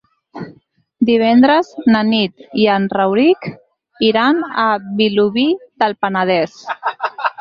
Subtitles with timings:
[1.09, 3.45] Divendres na Nit i en Rauric
[4.11, 4.67] iran a
[5.03, 5.45] Vilobí
[5.85, 6.61] del Penedès.